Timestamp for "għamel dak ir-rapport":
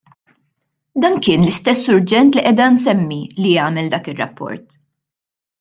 3.67-4.79